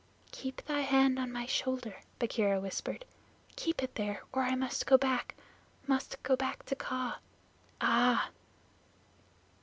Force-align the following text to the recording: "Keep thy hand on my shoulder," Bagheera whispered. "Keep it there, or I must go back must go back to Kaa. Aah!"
"Keep 0.31 0.63
thy 0.65 0.79
hand 0.81 1.19
on 1.19 1.31
my 1.31 1.45
shoulder," 1.45 1.97
Bagheera 2.17 2.59
whispered. 2.59 3.05
"Keep 3.55 3.83
it 3.83 3.93
there, 3.93 4.23
or 4.33 4.41
I 4.41 4.55
must 4.55 4.87
go 4.87 4.97
back 4.97 5.35
must 5.85 6.23
go 6.23 6.35
back 6.35 6.63
to 6.65 6.75
Kaa. 6.75 7.19
Aah!" 7.81 8.31